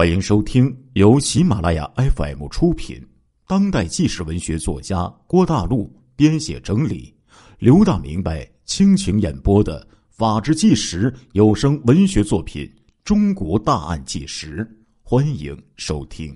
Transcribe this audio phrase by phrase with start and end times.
[0.00, 3.06] 欢迎收听由喜马拉雅 FM 出品、
[3.46, 7.14] 当代纪实文学作家郭大陆编写整理、
[7.58, 12.64] 刘大明白倾情演播的《法制纪实》有声文学作品
[13.04, 14.64] 《中国大案纪实》，
[15.02, 16.34] 欢迎收听。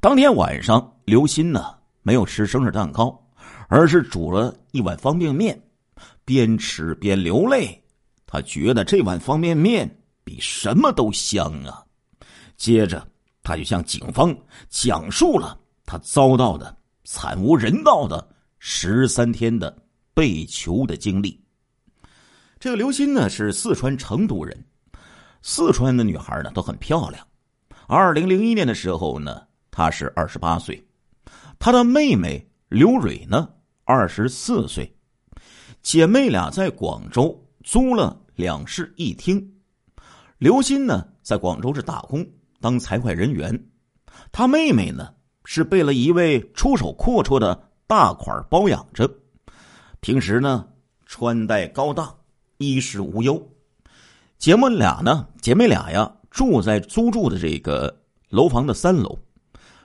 [0.00, 1.66] 当天晚上，刘鑫呢
[2.02, 3.16] 没有吃生日蛋糕，
[3.68, 5.56] 而是煮了一碗方便面，
[6.24, 7.80] 边吃边流泪。
[8.26, 9.88] 他觉得这碗方便面。
[10.24, 11.84] 比什么都香啊！
[12.62, 13.04] 接着，
[13.42, 14.32] 他就向警方
[14.70, 18.24] 讲述了他遭到的惨无人道的
[18.60, 19.76] 十三天的
[20.14, 21.42] 被囚的经历。
[22.60, 24.64] 这个刘鑫呢是四川成都人，
[25.42, 27.26] 四川的女孩呢都很漂亮。
[27.88, 30.80] 二零零一年的时候呢，她是二十八岁，
[31.58, 33.50] 她的妹妹刘蕊呢
[33.82, 34.96] 二十四岁，
[35.82, 39.52] 姐妹俩在广州租了两室一厅。
[40.38, 42.24] 刘鑫呢，在广州是打工
[42.62, 43.66] 当财会人员，
[44.30, 45.12] 他妹妹呢
[45.44, 49.10] 是被了一位出手阔绰的大款包养着，
[50.00, 50.64] 平时呢
[51.04, 52.14] 穿戴高档，
[52.58, 53.50] 衣食无忧。
[54.38, 59.18] 姐妹俩呢，姐妹俩呀住在租住的这个楼房的三楼，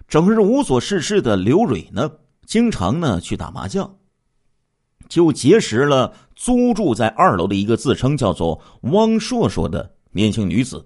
[0.08, 2.10] 整日无所事事的刘蕊呢，
[2.46, 3.98] 经常呢去打麻将，
[5.10, 9.96] 就结识了租住在二楼的一个自称叫做汪硕硕的。
[10.12, 10.84] 年轻女子，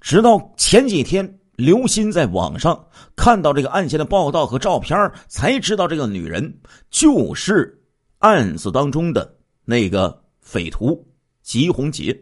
[0.00, 4.96] 直到前几天，刘鑫在网上看到这个案件的报道和照片，
[5.26, 6.60] 才知道这个女人
[6.90, 7.82] 就是
[8.18, 11.06] 案子当中的那个匪徒
[11.42, 12.16] 吉红杰。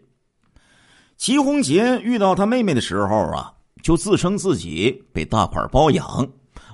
[1.16, 6.28] 吉红杰遇到他妹妹的时候啊，就自称自己被大款包养，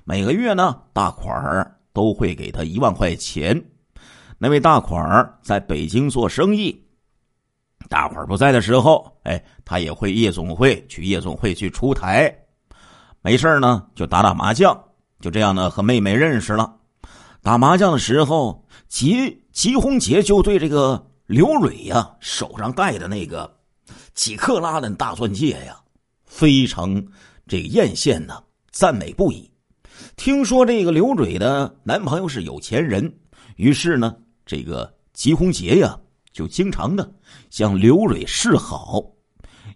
[0.05, 3.65] 每个月呢，大款都会给他一万块钱。
[4.39, 6.82] 那位大款在北京做生意。
[7.89, 12.35] 大伙儿不在的时候，哎，他也会夜总会去夜总会去出台，
[13.21, 14.79] 没事呢就打打麻将，
[15.21, 16.75] 就这样呢和妹妹认识了。
[17.43, 23.53] 打麻将的时候，吉吉红杰就对这个刘蕊呀手上戴的那个
[24.15, 25.77] 几克拉的大钻戒呀，
[26.25, 26.95] 非常
[27.47, 29.51] 这个艳羡呢，赞美不已。
[30.17, 33.13] 听说这个刘蕊的男朋友是有钱人，
[33.57, 34.15] 于是呢，
[34.47, 35.99] 这个吉红杰呀。
[36.33, 37.15] 就经常的
[37.51, 39.05] 向刘蕊示好，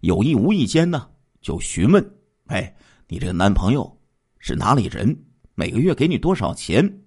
[0.01, 1.09] 有意无意间呢
[1.41, 2.03] 就询问
[2.49, 2.75] ：“哎，
[3.09, 3.99] 你这个男朋友
[4.39, 5.17] 是哪里人？
[5.55, 7.01] 每个月给你多少钱？”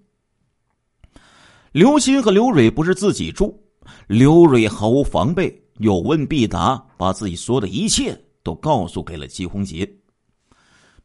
[1.72, 3.62] 刘鑫和刘蕊不是自己住，
[4.08, 9.88] 刘蕊毫无防备，有问必答，把自己所有的一切都告诉给了吉红杰。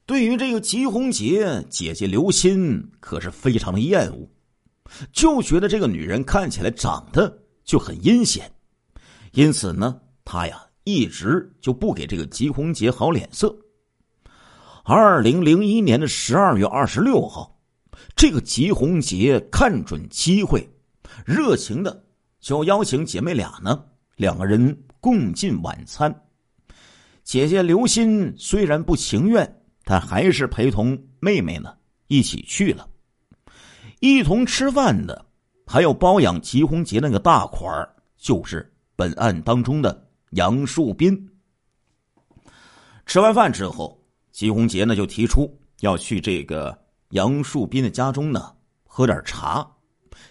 [0.08, 4.28] 对于这个吉红杰，姐姐刘鑫可是非常的厌恶，
[5.12, 7.45] 就觉得这个女人看起来长得。
[7.66, 8.50] 就很阴险，
[9.32, 13.54] 因此呢，他呀一直就不给这个吉红杰好脸色。
[14.84, 17.60] 二零零一年的十二月二十六号，
[18.16, 20.70] 这个吉红杰看准机会，
[21.26, 22.06] 热情的
[22.40, 23.84] 就邀请姐妹俩呢，
[24.16, 26.24] 两个人共进晚餐。
[27.24, 31.74] 姐姐刘鑫虽然不情愿，但还是陪同妹妹呢
[32.06, 32.88] 一起去了，
[34.02, 35.26] 一同吃饭的。
[35.66, 37.68] 还有包养吉红杰那个大款
[38.18, 41.30] 就是本案当中的杨树斌。
[43.06, 44.00] 吃完饭之后，
[44.32, 46.78] 吉红杰呢就提出要去这个
[47.10, 48.54] 杨树斌的家中呢
[48.84, 49.68] 喝点茶。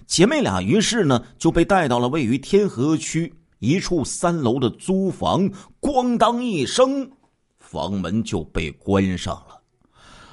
[0.06, 7.11] 姐妹俩于是呢就被带到了位于天河区一处三楼的租房，咣当一声，
[7.59, 9.61] 房门就被关上了。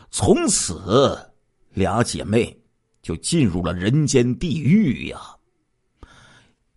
[0.09, 1.17] 从此，
[1.73, 2.60] 俩姐妹。
[3.01, 5.19] 就进入了人间地狱呀！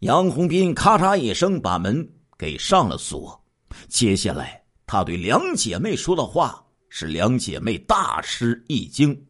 [0.01, 3.43] 杨红斌咔嚓一声把门给上了锁，
[3.89, 9.27] 接下来他对两姐妹说的话，使两姐妹大吃一惊。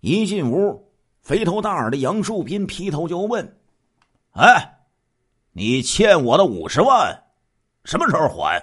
[0.00, 3.60] 一进屋，肥头大耳的杨树斌劈头就问
[4.32, 4.78] ：“哎，
[5.52, 7.24] 你欠我的五十万，
[7.84, 8.62] 什么时候还？”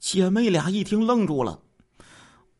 [0.00, 1.60] 姐妹俩一听愣住了：“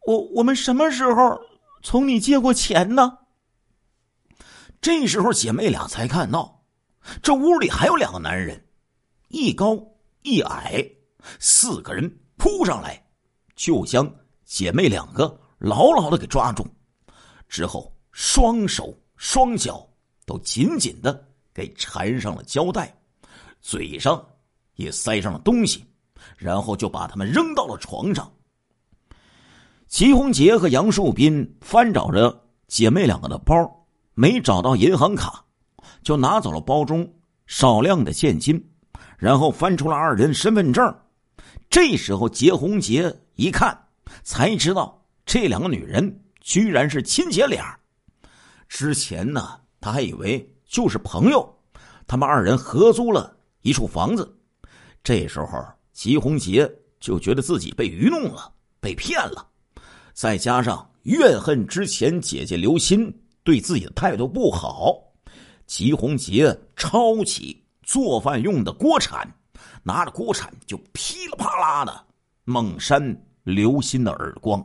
[0.06, 1.40] 我我们什么时候
[1.82, 3.18] 从你借过钱呢？”
[4.84, 6.62] 这时候，姐妹俩才看到，
[7.22, 8.62] 这屋里还有两个男人，
[9.28, 9.82] 一高
[10.20, 10.86] 一矮，
[11.40, 13.02] 四个人扑上来，
[13.56, 14.14] 就将
[14.44, 16.66] 姐妹两个牢牢的给抓住，
[17.48, 19.88] 之后双手双脚
[20.26, 22.94] 都紧紧的给缠上了胶带，
[23.62, 24.22] 嘴上
[24.74, 25.82] 也塞上了东西，
[26.36, 28.30] 然后就把他们扔到了床上。
[29.88, 33.80] 齐红杰和杨树斌翻找着姐妹两个的包。
[34.14, 35.44] 没找到银行卡，
[36.02, 37.12] 就拿走了包中
[37.46, 38.64] 少量的现金，
[39.18, 40.94] 然后翻出了二人身份证。
[41.68, 43.76] 这时候，杰红杰一看
[44.22, 47.76] 才知道这两个女人居然是亲姐俩。
[48.68, 51.50] 之前呢，他还以为就是朋友。
[52.06, 54.36] 他们二人合租了一处房子。
[55.02, 56.70] 这时候，吉红杰
[57.00, 59.46] 就觉得自己被愚弄了，被骗了。
[60.12, 63.12] 再加上怨恨之前姐姐刘鑫
[63.44, 64.98] 对自己的态度不好，
[65.66, 69.30] 吉红杰抄起做饭用的锅铲，
[69.82, 72.04] 拿着锅铲就噼里啪啦的
[72.44, 74.64] 猛扇刘鑫的耳光。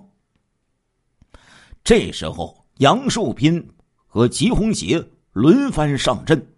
[1.83, 3.69] 这时候，杨树斌
[4.07, 6.53] 和吉红杰轮番上阵。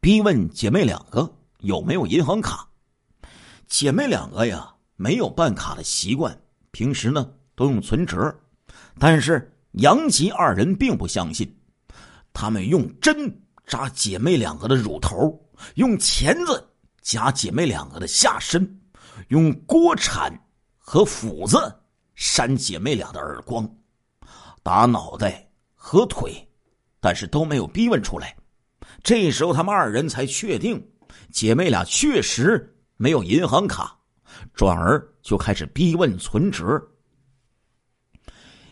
[0.00, 2.68] 逼问姐妹两个有没有银行卡？
[3.68, 6.36] 姐妹两个呀，没有办卡的习惯，
[6.72, 8.34] 平时呢都用存折。
[8.98, 11.56] 但是杨吉二人并不相信，
[12.32, 15.40] 他们用针扎姐妹两个的乳头，
[15.74, 16.68] 用钳子
[17.00, 18.80] 夹姐妹两个的下身，
[19.28, 20.32] 用锅铲
[20.76, 21.58] 和斧子
[22.14, 23.68] 扇姐妹俩的耳光，
[24.62, 26.46] 打脑袋和腿，
[27.00, 28.36] 但是都没有逼问出来。
[29.02, 30.82] 这时候，他们二人才确定
[31.30, 33.98] 姐妹俩确实没有银行卡，
[34.54, 36.80] 转而就开始逼问存折。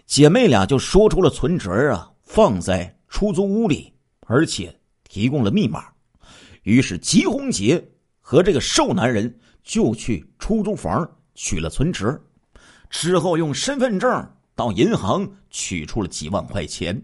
[0.07, 4.75] 姐妹俩就说出了存折啊放在出租屋里，而且
[5.05, 5.85] 提供了密码。
[6.63, 7.87] 于是，吉红杰
[8.23, 12.19] 和这个瘦男人就去出租房取了存折，
[12.89, 14.09] 之后用身份证
[14.55, 16.99] 到银行取出了几万块钱，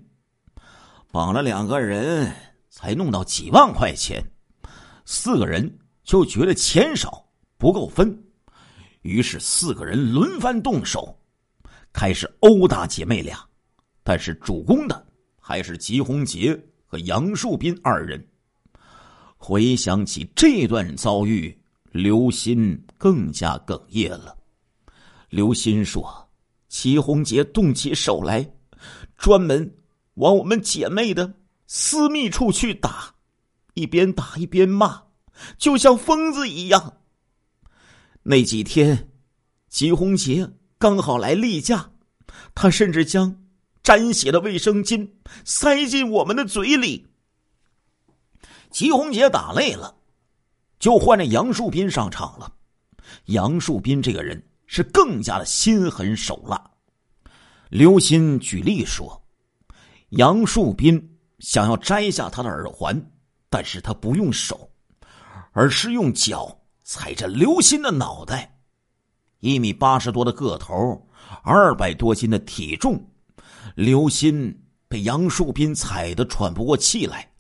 [1.13, 2.35] 绑了两个人。
[2.69, 4.23] 才弄到几万块钱，
[5.07, 7.27] 四个人就觉得钱少
[7.57, 8.23] 不够分，
[9.01, 11.19] 于是四个人轮番动手，
[11.91, 13.43] 开始殴打姐妹俩。
[14.03, 15.06] 但是主攻的
[15.49, 18.27] 还是吉红杰和杨树斌二人。
[19.37, 21.57] 回想起这段遭遇，
[21.93, 24.37] 刘鑫更加哽咽了。
[25.29, 26.29] 刘鑫说
[26.69, 28.45] ：“齐红杰动起手来，
[29.17, 29.73] 专门
[30.15, 31.33] 往我们姐妹的。”
[31.69, 33.15] 私密处去打，
[33.75, 35.05] 一边打一边骂，
[35.57, 36.99] 就像疯子一样。
[38.25, 39.11] 那几天，
[39.69, 41.93] 吉红杰刚好来例假，
[42.53, 43.46] 他甚至将
[43.87, 45.09] 沾血的卫生巾
[45.45, 47.07] 塞进我们的嘴里。
[48.69, 49.95] 吉红杰打累了，
[50.81, 52.53] 就换着杨树斌上场了。
[53.27, 56.69] 杨树斌这个人是更加的心狠手辣。
[57.69, 59.23] 刘鑫举例说，
[60.09, 61.13] 杨树斌。
[61.39, 63.11] 想要摘下他的耳环，
[63.51, 64.71] 但是他不用手，
[65.53, 68.59] 而是用脚踩着刘鑫的脑袋。
[69.41, 71.07] 一米八十多的个头，
[71.43, 73.07] 二百多斤的体重，
[73.77, 74.59] 刘鑫
[74.89, 77.31] 被杨树斌踩得喘不过气来，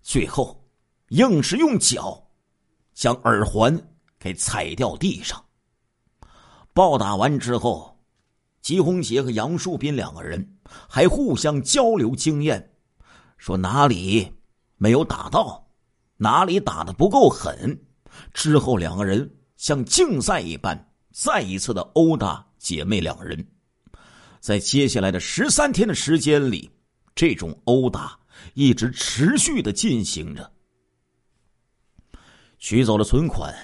[0.00, 0.66] 最后
[1.08, 2.26] 硬是用脚
[2.94, 3.78] 将耳环
[4.18, 5.44] 给踩掉地上。
[6.72, 8.02] 暴打完之后，
[8.62, 10.56] 吉红杰和杨树斌两个人
[10.88, 12.72] 还互相交流经验。
[13.36, 14.32] 说哪里
[14.78, 15.68] 没有打到，
[16.16, 17.78] 哪里打的不够狠。
[18.32, 23.46] 之后两个人像竞赛一般，再一次的殴打姐妹两人。
[24.42, 26.68] 在接下来的十三天的时间里，
[27.14, 28.18] 这种殴打
[28.54, 30.52] 一直持续的进行着。
[32.58, 33.54] 取走了存款，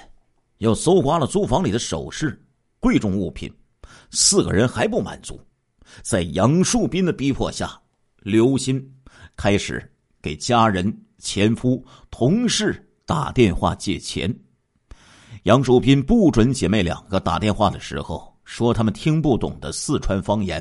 [0.58, 2.40] 又搜刮了租房里的首饰、
[2.78, 3.52] 贵重物品。
[4.12, 5.44] 四个人还不满足，
[6.02, 7.82] 在杨树斌的逼迫下，
[8.20, 8.80] 刘鑫。
[9.34, 14.32] 开始给家人、前夫、同事打电话借钱。
[15.42, 20.58] 杨树斌不准姐妹两个打电话的时候，说他们听不懂的四川方言。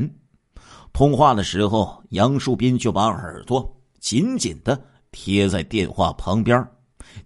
[0.91, 3.65] 通话的时候，杨树斌就把耳朵
[4.01, 4.79] 紧紧的
[5.10, 6.67] 贴在电话旁边，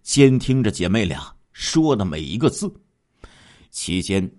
[0.03, 2.71] 监听着姐妹俩说的每一个字。
[3.71, 4.31] 期间，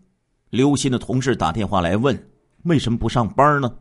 [0.49, 2.17] 刘鑫的同事打电话来问
[2.63, 3.75] ：“为什么不上班呢？”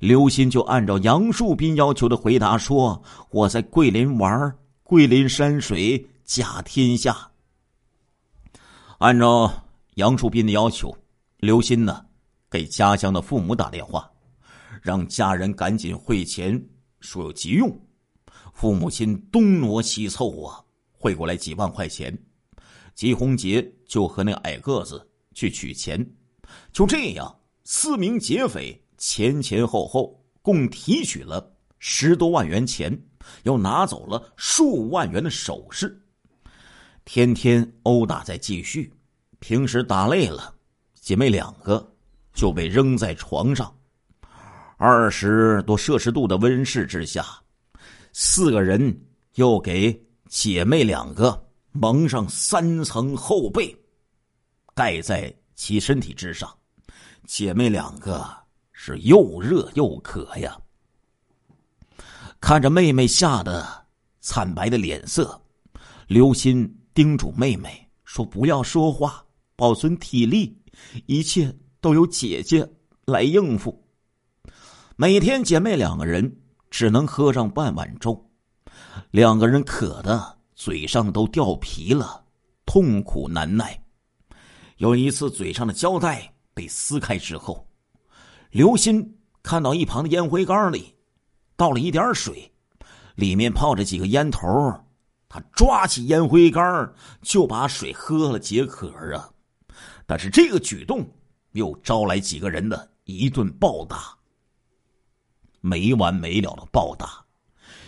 [0.00, 3.00] 刘鑫就按照杨树斌要求的回答说
[3.30, 4.52] ：“我在桂林玩，
[4.82, 7.16] 桂林山水甲天下。”
[8.98, 9.52] 按照
[9.94, 10.92] 杨树斌的要求，
[11.38, 12.04] 刘鑫呢
[12.50, 14.10] 给家乡的父母打电话，
[14.82, 16.60] 让家人赶紧汇钱，
[17.00, 17.70] 说有急用。
[18.52, 22.16] 父母亲东挪西凑啊，汇过来几万块钱。
[22.94, 26.02] 吉红杰就和那矮个子去取钱，
[26.72, 28.82] 就这样，四名劫匪。
[28.98, 32.98] 前前后后共提取了十多万元钱，
[33.42, 36.02] 又拿走了数万元的首饰。
[37.04, 38.90] 天天殴打在继续，
[39.38, 40.55] 平时打累了，
[41.06, 41.88] 姐妹两个
[42.34, 43.72] 就被扔在床上。
[44.76, 47.24] 二十多摄氏度的温室之下，
[48.12, 49.96] 四个人又给
[50.28, 53.72] 姐妹两个蒙上三层厚被，
[54.74, 56.52] 盖在其身体之上。
[57.24, 58.28] 姐妹两个
[58.72, 60.58] 是又热又渴呀。
[62.40, 63.64] 看着妹妹吓得
[64.18, 65.40] 惨白的脸色，
[66.08, 70.60] 刘鑫叮嘱妹妹说：“不要说话，保存体力，
[71.06, 72.68] 一切都由姐姐
[73.04, 73.84] 来应付。”
[74.96, 76.40] 每天姐妹两个人
[76.70, 78.30] 只能喝上半碗粥，
[79.10, 82.24] 两个人渴的嘴上都掉皮了，
[82.64, 83.78] 痛苦难耐。
[84.78, 87.66] 有一次，嘴上的胶带被撕开之后，
[88.50, 90.94] 刘鑫看到一旁的烟灰缸里。
[91.58, 92.52] 倒了一点水，
[93.14, 94.46] 里面泡着几个烟头。
[95.28, 99.30] 他抓起烟灰缸就把水喝了解渴啊！
[100.06, 101.06] 但是这个举动
[101.52, 104.16] 又招来几个人的一顿暴打，
[105.60, 107.24] 没完没了的暴打。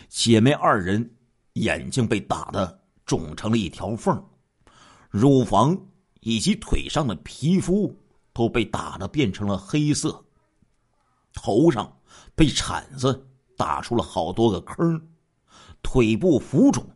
[0.08, 1.16] 姐妹二人
[1.54, 4.22] 眼睛被打的肿成了一条缝，
[5.10, 5.80] 乳房
[6.20, 7.96] 以及腿上的皮肤
[8.32, 10.24] 都被打的变成了黑色，
[11.32, 12.00] 头上
[12.34, 13.24] 被铲子。
[13.56, 15.08] 打出了好多个坑，
[15.82, 16.88] 腿部浮肿，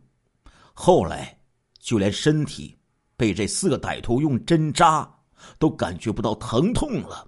[0.73, 1.37] 后来
[1.77, 2.79] 就连身体
[3.23, 5.09] 被这四个歹徒用针扎，
[5.57, 7.25] 都感觉不到疼痛了。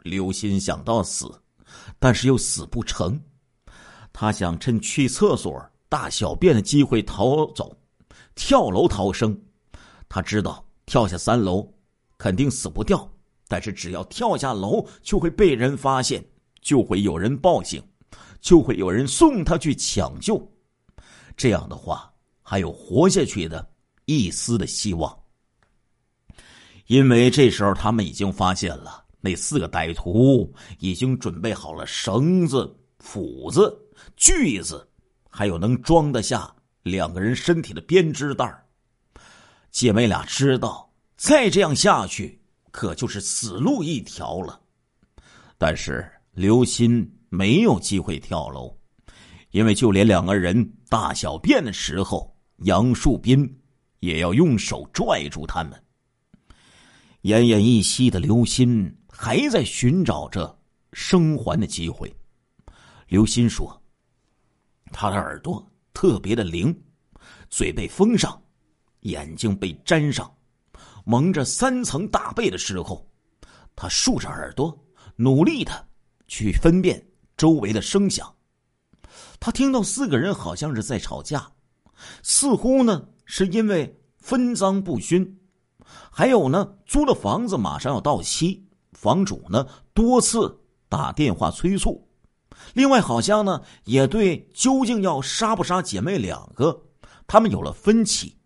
[0.00, 1.30] 刘鑫想到死，
[2.00, 3.16] 但是又死不成，
[4.12, 7.72] 他想趁去厕所大小便的机会逃走，
[8.34, 9.40] 跳楼逃生。
[10.08, 11.72] 他知道跳下三楼
[12.18, 13.08] 肯定死不掉，
[13.46, 16.24] 但是只要跳下楼，就会被人发现，
[16.60, 17.80] 就会有人报警。
[18.40, 20.44] 就会有人送他去抢救，
[21.36, 23.64] 这样的话还有活下去的
[24.04, 25.16] 一丝的希望。
[26.86, 33.76] 因为这时候他们已经发现了那四个歹徒已经准备好了绳子、斧子、
[34.16, 34.86] 锯子，
[35.30, 38.66] 还有能装得下两个人身体的编织袋
[39.70, 44.60] 姐妹俩知道再这样下去可就是死路一条了，
[45.58, 47.10] 但是刘鑫。
[47.30, 48.72] 没有机会跳楼，
[49.50, 53.44] 因为就连两个人大小便的时候，杨树斌
[54.04, 55.72] 也要用手拽住他们。
[57.22, 60.58] 奄奄一息的刘鑫还在寻找着
[60.92, 62.14] 生还的机会。
[63.08, 63.82] 刘鑫说
[64.92, 66.78] ：“他的耳朵特别的灵，
[67.48, 68.42] 嘴被封上，
[69.00, 70.30] 眼睛被粘上，
[71.04, 73.08] 蒙着三层大被的时候，
[73.74, 75.88] 他竖着耳朵，努力的
[76.28, 77.04] 去分辨。”
[77.36, 78.32] 周围的声响，
[79.40, 81.50] 他听到四个人好像是在吵架，
[82.22, 85.38] 似乎呢是因为分赃不均，
[86.10, 92.06] 还有呢租的房子马上要到期，房主呢多次打电话催促，
[92.72, 96.82] 另外好像呢也对究竟要杀不杀姐妹两个，
[97.26, 98.36] 他们有了分歧，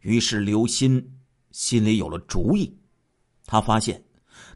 [0.00, 1.04] 于是刘鑫
[1.50, 2.76] 心里有了主意，
[3.46, 4.02] 他发现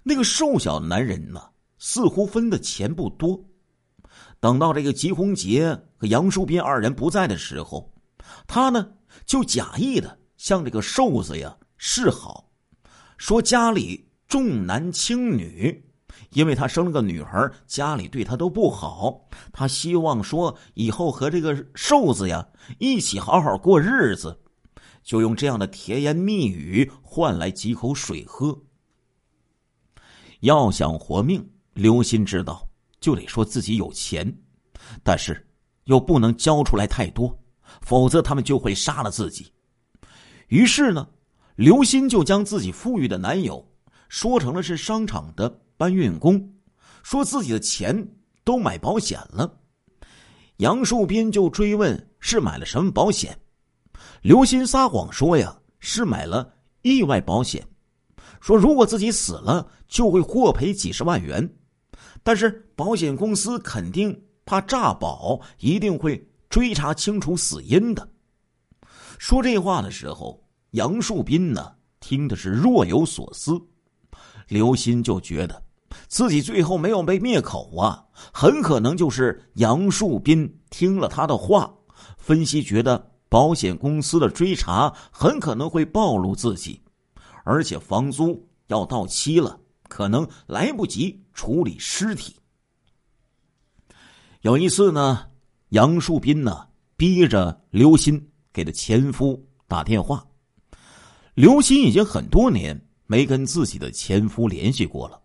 [0.02, 1.42] 那个瘦小的男人呢
[1.78, 3.38] 似乎分的钱不多。
[4.38, 7.92] 等到这个吉红杰和杨树斌二人不在的时候，
[8.46, 8.88] 他呢
[9.24, 12.50] 就假意的向这个瘦子呀示好，
[13.16, 15.84] 说家里重男轻女，
[16.30, 19.28] 因为他生了个女孩，家里对他都不好。
[19.52, 24.38] 他希望说以后和这个瘦子呀一起好好过日子，
[25.02, 28.62] 就用这样的甜言蜜语换来几口水喝。
[30.40, 32.68] 要想活命，刘鑫知道。
[32.98, 34.36] 就得说自己有钱，
[35.04, 35.46] 但是
[35.84, 37.38] 又不能交出来太多，
[37.82, 39.52] 否则他们就会杀了自己。
[40.48, 41.08] 于是呢，
[41.56, 43.66] 刘鑫就将自己富裕的男友
[44.08, 46.54] 说成了是商场的搬运工，
[47.02, 48.08] 说自己的钱
[48.44, 49.60] 都买保险了。
[50.58, 53.38] 杨树斌就追问是买了什么保险，
[54.22, 57.66] 刘鑫撒谎说呀是买了意外保险，
[58.40, 61.56] 说如果自己死了就会获赔几十万元。
[62.22, 66.26] 但是保险公司肯定怕诈保，一定会
[66.56, 68.08] 追查清楚死因的。
[69.18, 71.70] 说这话的时候，杨树斌呢
[72.00, 73.60] 听的是若有所思。
[74.48, 75.62] 刘鑫就觉得
[76.08, 81.70] 自己最后没有被灭口啊，很可能就是杨树斌听了他的话，
[82.16, 86.80] 分析觉得保险公司的追查很可能会暴露自己，
[87.44, 89.60] 而且房租要到期了。
[89.90, 92.34] 可能来不及处理尸体。
[94.40, 95.26] 有一次呢，
[95.70, 100.24] 杨树斌呢逼着刘鑫给他前夫打电话。
[101.34, 105.20] 刘鑫已经很多年没跟自己的前夫联系过了，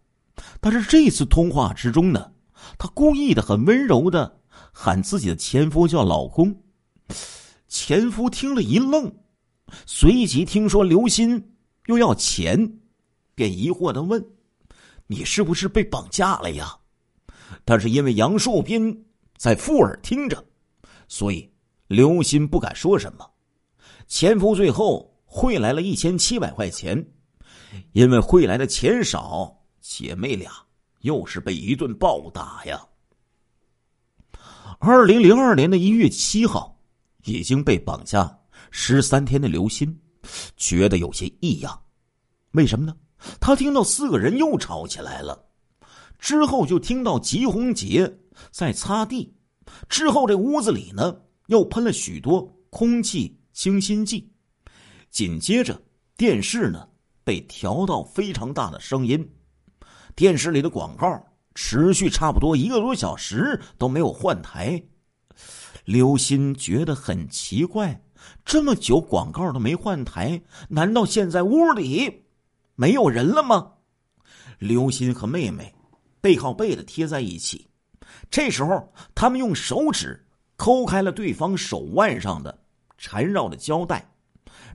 [0.60, 2.32] 但是这次通话之中呢，
[2.78, 4.40] 他故意的很温柔的
[4.74, 6.56] 喊自己的前夫叫老公。
[7.68, 9.14] 前夫听了一愣，
[9.86, 11.42] 随即听说刘鑫
[11.86, 12.80] 又要钱，
[13.34, 14.24] 便疑惑的问。
[15.08, 16.76] 你是不是被绑架了呀？”
[17.64, 19.06] 但是因为杨树斌
[19.42, 20.46] 在附耳听着，
[21.08, 21.52] 所以
[21.88, 23.28] 刘鑫不敢说什么。
[24.06, 27.04] 前夫最后汇来了一千七百块钱，
[27.94, 30.52] 因为汇来的钱少，姐妹俩
[31.00, 32.80] 又是被一顿暴打呀。
[34.78, 36.80] 二零零二年的一月七号，
[37.24, 39.92] 已经被绑架十三天的刘鑫，
[40.56, 41.82] 觉得有些异样。
[42.52, 42.96] 为什么呢？
[43.40, 45.48] 他听到四个人又吵起来了。
[46.20, 48.20] 之后就听到吉红杰
[48.50, 49.34] 在擦地，
[49.88, 51.16] 之后这屋子里呢
[51.48, 54.32] 又喷了许多空气清新剂，
[55.10, 55.80] 紧接着
[56.18, 56.88] 电视呢
[57.24, 59.30] 被调到非常大的声音，
[60.16, 61.08] 电视里的广告
[61.54, 64.82] 持续差不多一个多小时都没有换台，
[65.86, 68.02] 刘鑫觉得很奇怪，
[68.44, 72.24] 这么久广告都没换台，难道现在屋里
[72.76, 73.74] 没有人了吗？
[74.58, 75.74] 刘鑫和妹妹。
[76.24, 77.68] 背靠背的贴在一起，
[78.30, 80.26] 这时候他们用手指
[80.56, 82.58] 抠开了对方手腕上的
[82.98, 84.08] 缠绕的胶带，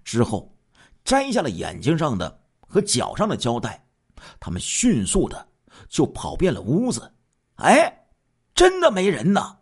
[0.05, 0.55] 之后
[1.05, 3.85] 摘下了眼睛上的和脚上的胶带，
[4.40, 5.47] 他们迅速的
[5.88, 7.11] 就跑遍了屋子。
[7.57, 8.07] 哎，
[8.55, 9.57] 真的没人呢！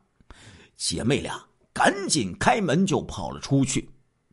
[0.77, 1.41] 姐妹俩
[1.73, 3.89] 赶紧开门就跑了出去。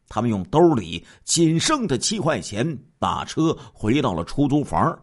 [0.08, 5.00] 他们用兜里仅剩的七块钱打车回到了出租房。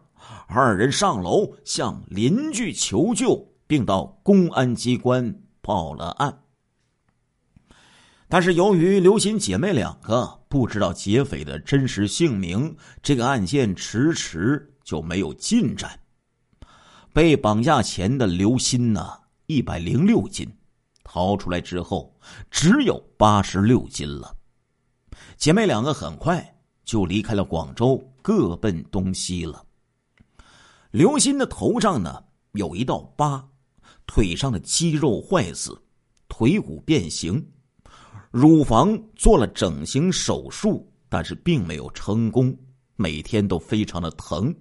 [0.47, 6.41] 二人上楼向邻居求救，并到公安机关报了案。
[8.27, 15.99] 但是由于刘鑫姐妹两个不知道劫匪的真实姓名，这个案件迟迟就没有进展。
[17.13, 19.07] 被绑架前的刘鑫呢，
[19.45, 20.51] 一百零六斤，
[21.03, 22.11] 逃出来之后
[22.49, 24.35] 只有八十六斤了。
[25.37, 29.63] 姐妹两个很快就离开了广州，各奔东西了。
[30.89, 32.23] 刘鑫的头上呢
[32.53, 33.47] 有一道疤，
[34.09, 35.79] 腿上的肌肉坏死，
[36.27, 37.47] 腿骨变形，
[38.31, 42.57] 乳房做了整形手术，但是并没有成功，
[42.95, 44.51] 每天都非常的疼，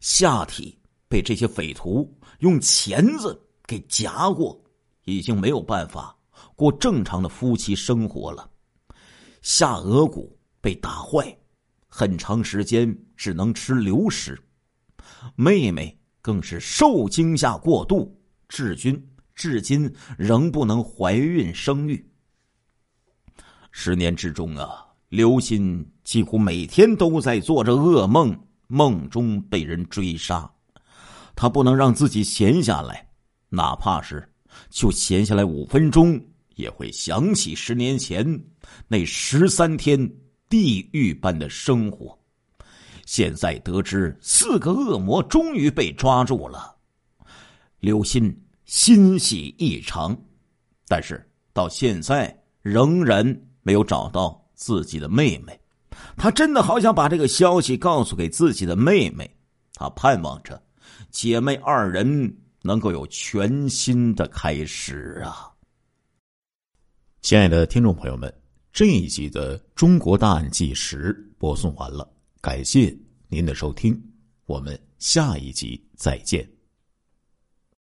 [0.00, 4.58] 下体被这些匪徒用钳子给夹过，
[5.04, 6.16] 已经没有办法
[6.56, 8.50] 过正常的夫妻生活了，
[9.42, 11.36] 下颌骨被打坏，
[11.88, 14.42] 很长时间只能吃流食。
[15.36, 18.18] 妹妹更是受惊吓过度，
[18.52, 19.02] 至今
[19.34, 22.06] 至今仍不能怀孕生育。
[23.70, 30.48] 十年之中啊，刘鑫几乎每天都在做着噩梦，梦中被人追杀。
[31.34, 33.08] 他不能让自己闲下来，
[33.48, 34.30] 哪怕是
[34.68, 36.22] 就闲下来五分钟，
[36.56, 38.22] 也会想起十年前
[38.86, 39.98] 那十三天
[40.50, 42.16] 地狱般的生活。
[43.06, 46.76] 现在得知四个恶魔终于被抓住了，
[47.80, 48.32] 刘鑫
[48.72, 50.18] 欣喜异常，
[50.88, 53.22] 但是到现在仍然
[53.60, 55.60] 没有找到自己的妹妹。
[56.16, 59.30] 他真的好想把这个消息告诉给自己的妹妹，
[59.74, 60.60] 他盼望着
[61.10, 65.52] 姐妹二人能够有全新的开始啊！
[67.20, 68.34] 亲爱的听众朋友们，
[68.72, 72.10] 这一集的《中国大案纪实》播送完了。
[72.40, 72.96] 感谢
[73.28, 74.02] 您的收听，
[74.46, 76.51] 我们下一集再见。